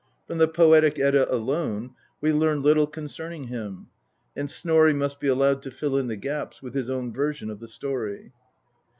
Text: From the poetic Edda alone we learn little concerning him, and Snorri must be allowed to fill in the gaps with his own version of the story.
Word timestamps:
From 0.25 0.39
the 0.39 0.47
poetic 0.47 0.97
Edda 0.97 1.31
alone 1.31 1.91
we 2.21 2.33
learn 2.33 2.63
little 2.63 2.87
concerning 2.87 3.49
him, 3.49 3.89
and 4.35 4.49
Snorri 4.49 4.93
must 4.95 5.19
be 5.19 5.27
allowed 5.27 5.61
to 5.61 5.69
fill 5.69 5.95
in 5.95 6.07
the 6.07 6.15
gaps 6.15 6.59
with 6.59 6.73
his 6.73 6.89
own 6.89 7.13
version 7.13 7.51
of 7.51 7.59
the 7.59 7.67
story. 7.67 8.31